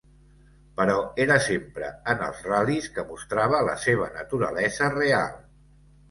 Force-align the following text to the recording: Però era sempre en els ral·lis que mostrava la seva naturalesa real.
Però 0.79 0.93
era 1.25 1.35
sempre 1.47 1.89
en 2.13 2.23
els 2.27 2.39
ral·lis 2.51 2.87
que 2.95 3.03
mostrava 3.09 3.59
la 3.67 3.75
seva 3.83 4.07
naturalesa 4.15 4.89
real. 4.95 5.37